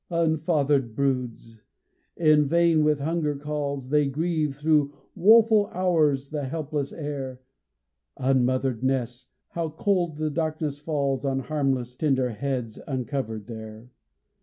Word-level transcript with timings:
Unfathered 0.09 0.95
broods! 0.95 1.61
In 2.17 2.47
vain 2.47 2.83
with 2.83 2.99
hunger 3.01 3.35
calls 3.35 3.89
They 3.89 4.07
grieve 4.07 4.55
through 4.55 4.95
woeful 5.15 5.67
hours 5.67 6.31
the 6.31 6.43
helpless 6.45 6.91
air; 6.91 7.39
Unmothered 8.17 8.81
nests! 8.81 9.27
How 9.49 9.69
cold 9.69 10.17
the 10.17 10.31
darkness 10.31 10.79
falls 10.79 11.23
On 11.23 11.37
harmless, 11.41 11.93
tender 11.95 12.31
heads, 12.31 12.79
uncovered 12.87 13.45
there. 13.45 13.91